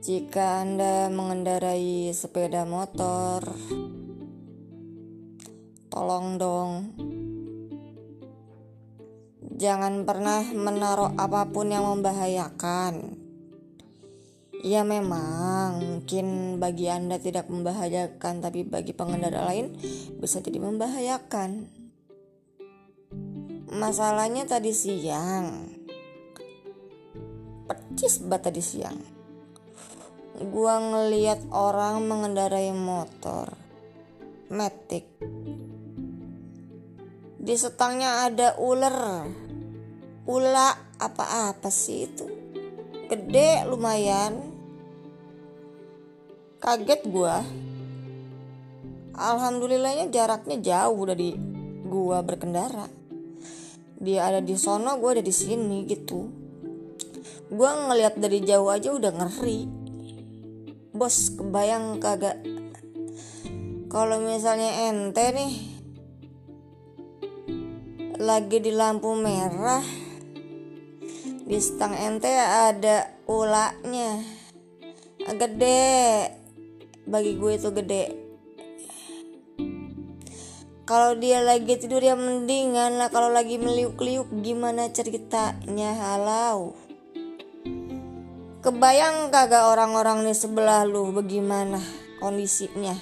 Jika 0.00 0.64
Anda 0.64 1.06
mengendarai 1.12 2.10
sepeda 2.10 2.66
motor, 2.66 3.44
tolong 5.90 6.38
dong 6.40 6.72
jangan 9.60 10.08
pernah 10.08 10.40
menaruh 10.56 11.12
apa 11.20 11.52
pun 11.52 11.68
yang 11.68 11.84
membahayakan. 11.84 13.20
Ya 14.64 14.84
memang 14.84 15.80
mungkin 15.80 16.56
bagi 16.56 16.88
Anda 16.88 17.20
tidak 17.20 17.52
membahayakan 17.52 18.40
tapi 18.40 18.64
bagi 18.64 18.96
pengendara 18.96 19.44
lain 19.44 19.76
bisa 20.16 20.40
jadi 20.40 20.60
membahayakan. 20.64 21.68
Masalahnya 23.70 24.48
tadi 24.48 24.72
siang. 24.72 25.79
Percis 27.70 28.18
banget 28.26 28.50
tadi 28.50 28.58
siang. 28.58 28.98
Gua 30.50 30.82
ngeliat 30.82 31.54
orang 31.54 32.02
mengendarai 32.02 32.74
motor 32.74 33.46
metik. 34.50 35.06
Di 37.38 37.54
setangnya 37.54 38.26
ada 38.26 38.58
ular. 38.58 39.22
Ula 40.26 40.98
apa-apa 40.98 41.70
sih 41.70 42.10
itu? 42.10 42.26
Gede 43.06 43.62
lumayan. 43.70 44.34
Kaget 46.58 47.06
gua. 47.06 47.38
Alhamdulillahnya 49.14 50.10
jaraknya 50.10 50.58
jauh 50.58 51.06
dari 51.06 51.38
gua 51.86 52.18
berkendara. 52.26 52.90
Dia 54.02 54.26
ada 54.26 54.42
di 54.42 54.58
sono 54.58 54.98
gua 54.98 55.14
ada 55.14 55.22
di 55.22 55.30
sini 55.30 55.86
gitu 55.86 56.39
gua 57.50 57.90
ngeliat 57.90 58.14
dari 58.14 58.38
jauh 58.46 58.70
aja 58.70 58.94
udah 58.94 59.10
ngeri. 59.10 59.66
Bos 60.94 61.34
kebayang 61.34 61.98
kagak? 61.98 62.38
Kalau 63.90 64.22
misalnya 64.22 64.90
ente 64.90 65.34
nih 65.34 65.54
lagi 68.22 68.62
di 68.62 68.70
lampu 68.70 69.18
merah 69.18 69.82
di 71.50 71.58
stang 71.58 71.98
ente 71.98 72.30
ada 72.30 73.10
ulaknya. 73.26 74.22
Gede. 75.26 76.30
Bagi 77.10 77.34
gue 77.34 77.52
itu 77.58 77.68
gede. 77.74 78.04
Kalau 80.86 81.18
dia 81.18 81.42
lagi 81.42 81.74
tidur 81.74 82.02
ya 82.02 82.14
mendingan 82.14 83.02
lah. 83.02 83.10
Kalau 83.10 83.34
lagi 83.34 83.58
meliuk-liuk 83.58 84.30
gimana 84.42 84.94
ceritanya? 84.94 85.90
Halau 85.98 86.89
Kebayang 88.60 89.32
kagak 89.32 89.72
orang-orang 89.72 90.20
di 90.28 90.36
sebelah 90.36 90.84
lu 90.84 91.16
bagaimana 91.16 91.80
kondisinya? 92.20 92.92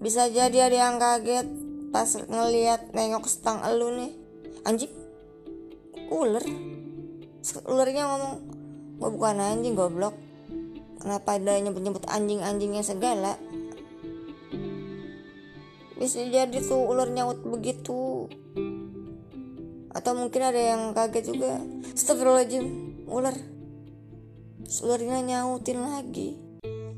Bisa 0.00 0.32
jadi 0.32 0.72
ada 0.72 0.76
yang 0.88 0.96
kaget 0.96 1.44
pas 1.92 2.08
ngeliat 2.16 2.96
nengok 2.96 3.28
stang 3.28 3.60
elu 3.60 3.92
nih. 3.92 4.12
Anjing, 4.64 4.88
ular. 6.08 6.40
Ularnya 7.68 8.08
ngomong, 8.08 8.34
gue 8.96 9.10
bukan 9.12 9.36
anjing 9.44 9.76
goblok. 9.76 10.16
Kenapa 10.96 11.36
ada 11.36 11.60
nyebut-nyebut 11.60 12.08
anjing-anjingnya 12.08 12.80
segala? 12.80 13.36
Bisa 16.00 16.24
jadi 16.24 16.56
tuh 16.64 16.88
ular 16.88 17.12
nyaut 17.12 17.44
begitu 17.44 18.32
atau 19.92 20.12
mungkin 20.12 20.42
ada 20.44 20.60
yang 20.60 20.92
kaget 20.92 21.24
juga. 21.32 21.60
Astagfirullahaladzim 21.94 22.64
ular. 23.08 23.36
Ularnya 24.84 25.18
nyautin 25.24 25.80
lagi. 25.80 26.36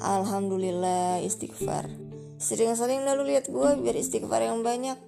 Alhamdulillah 0.00 1.24
istighfar. 1.24 1.88
Sering-sering 2.36 3.08
lalu 3.08 3.32
lihat 3.34 3.48
gue 3.48 3.70
biar 3.80 3.96
istighfar 3.96 4.44
yang 4.44 4.60
banyak. 4.60 4.98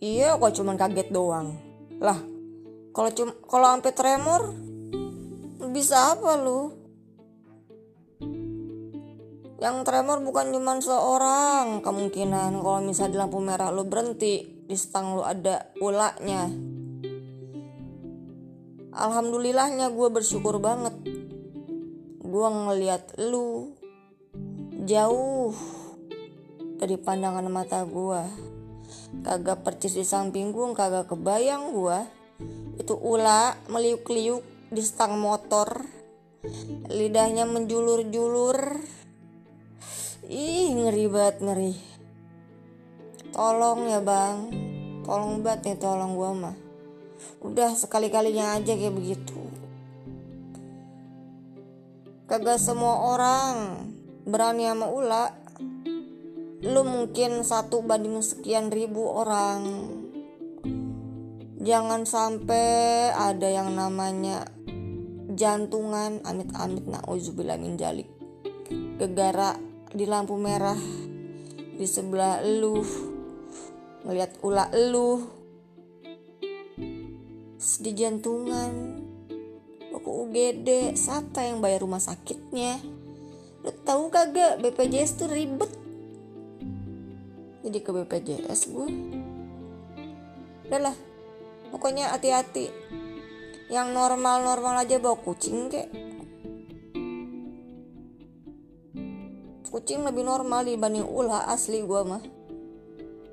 Iya 0.00 0.40
kok 0.40 0.56
cuman 0.56 0.80
kaget 0.80 1.12
doang. 1.12 1.60
Lah 2.00 2.16
kalau 2.90 3.10
cuma 3.12 3.32
kalau 3.46 3.66
sampai 3.68 3.92
tremor 3.92 4.42
bisa 5.70 6.16
apa 6.16 6.40
lu 6.40 6.79
yang 9.60 9.84
tremor 9.84 10.24
bukan 10.24 10.56
cuma 10.56 10.80
seorang 10.80 11.84
kemungkinan 11.84 12.64
kalau 12.64 12.80
misalnya 12.80 13.12
di 13.12 13.18
lampu 13.20 13.38
merah 13.44 13.68
lu 13.68 13.84
berhenti 13.84 14.64
di 14.64 14.76
stang 14.76 15.14
lu 15.14 15.22
ada 15.22 15.68
ulaknya 15.84 16.48
alhamdulillahnya 18.94 19.90
gue 19.94 20.08
bersyukur 20.10 20.58
banget. 20.58 20.94
Gue 22.20 22.46
ngeliat 22.46 23.18
lu 23.18 23.74
jauh 24.86 25.54
dari 26.80 26.96
pandangan 26.96 27.44
mata 27.50 27.84
gue 27.84 28.22
kagak 29.20 29.60
percis 29.66 29.98
di 29.98 30.06
samping 30.06 30.54
gue 30.54 30.72
kagak 30.72 31.12
kebayang 31.12 31.74
gue 31.74 31.98
itu 32.80 32.94
ula 32.96 33.58
meliuk-liuk 33.68 34.40
di 34.72 34.80
stang 34.80 35.20
motor 35.20 35.84
lidahnya 36.88 37.44
menjulur-julur 37.44 38.80
Ih 40.30 40.70
ngeri 40.78 41.10
banget 41.10 41.42
ngeri. 41.42 41.74
Tolong 43.34 43.90
ya 43.90 43.98
bang. 43.98 44.46
Tolong 45.02 45.42
banget 45.42 45.74
nih 45.74 45.78
tolong 45.82 46.14
gua 46.14 46.30
mah. 46.30 46.56
Udah 47.42 47.74
sekali-kalinya 47.74 48.54
aja 48.54 48.78
kayak 48.78 48.94
begitu. 48.94 49.42
Kagak 52.30 52.62
semua 52.62 53.10
orang 53.10 53.54
berani 54.22 54.70
sama 54.70 54.86
ula. 54.86 55.34
Lu 56.62 56.86
mungkin 56.86 57.42
satu 57.42 57.82
banding 57.82 58.22
sekian 58.22 58.70
ribu 58.70 59.02
orang. 59.10 59.66
Jangan 61.58 62.06
sampai 62.06 63.10
ada 63.10 63.50
yang 63.50 63.74
namanya 63.74 64.46
jantungan 65.34 66.22
amit-amit. 66.22 66.86
Na'udzubillah 66.86 67.58
min 67.58 67.74
jalik 67.74 68.06
gegara 69.00 69.69
di 69.90 70.06
lampu 70.06 70.38
merah 70.38 70.78
di 71.74 71.86
sebelah 71.86 72.42
lu 72.46 72.78
ngeliat 74.06 74.38
ulah 74.46 74.70
lu 74.72 75.26
di 77.80 77.90
jantungan 77.96 79.00
aku 80.00 80.24
UGD 80.24 80.96
siapa 80.96 81.44
yang 81.44 81.60
bayar 81.60 81.84
rumah 81.84 82.00
sakitnya? 82.00 82.80
Lu 83.60 83.70
tahu 83.84 84.08
kagak 84.08 84.64
BPJS 84.64 85.20
tuh 85.20 85.28
ribet? 85.28 85.68
Jadi 87.60 87.78
ke 87.84 87.90
BPJS 87.92 88.60
gue 88.72 88.88
udahlah 90.66 90.96
pokoknya 91.68 92.16
hati-hati. 92.16 92.72
Yang 93.70 93.94
normal-normal 93.94 94.82
aja 94.82 94.98
bawa 94.98 95.20
kucing 95.20 95.68
kek 95.70 96.09
kucing 99.70 100.02
lebih 100.02 100.26
normal 100.26 100.66
dibanding 100.66 101.06
ulah 101.06 101.46
asli 101.46 101.80
gue 101.86 102.02
mah. 102.02 102.22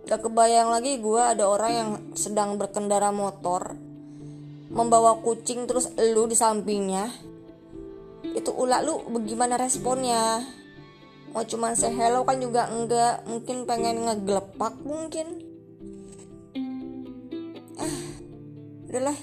Gak 0.07 0.23
kebayang 0.23 0.71
lagi 0.71 1.01
gue 1.03 1.19
ada 1.19 1.49
orang 1.49 1.71
yang 1.73 1.89
sedang 2.15 2.55
berkendara 2.55 3.11
motor 3.11 3.75
Membawa 4.67 5.23
kucing 5.23 5.63
terus 5.63 5.95
lu 5.95 6.27
di 6.27 6.35
sampingnya. 6.35 7.07
Itu 8.35 8.51
ulah 8.51 8.83
lu 8.83 8.99
bagaimana 9.07 9.55
responnya? 9.55 10.43
Mau 11.31 11.43
cuman 11.47 11.71
say 11.75 11.95
hello 11.95 12.27
kan 12.27 12.39
juga 12.43 12.67
enggak 12.67 13.23
Mungkin 13.31 13.63
pengen 13.63 14.03
ngegelepak 14.03 14.75
mungkin. 14.83 15.27
Ah 17.79 17.97
Udahlah. 18.91 19.17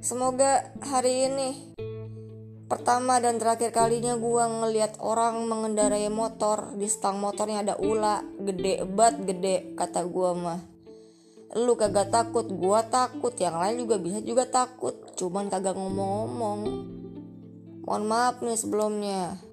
Semoga 0.00 0.72
hari 0.84 1.28
ini 1.28 1.69
Pertama 2.70 3.18
dan 3.18 3.42
terakhir 3.42 3.74
kalinya 3.74 4.14
gue 4.14 4.44
ngeliat 4.46 5.02
orang 5.02 5.42
mengendarai 5.50 6.06
motor. 6.06 6.70
Di 6.78 6.86
stang 6.86 7.18
motornya 7.18 7.66
ada 7.66 7.74
ula. 7.82 8.22
Gede 8.38 8.86
bat 8.86 9.18
gede 9.26 9.74
kata 9.74 10.06
gue 10.06 10.30
mah. 10.38 10.62
Lu 11.58 11.74
kagak 11.74 12.14
takut 12.14 12.46
Gue 12.46 12.78
takut. 12.86 13.34
Yang 13.34 13.56
lain 13.58 13.74
juga 13.82 13.96
bisa 13.98 14.18
juga 14.22 14.46
takut. 14.46 14.94
Cuman 15.18 15.50
kagak 15.50 15.74
ngomong-ngomong. 15.74 16.60
Mohon 17.90 18.04
maaf 18.06 18.38
nih 18.38 18.54
sebelumnya 18.54 19.49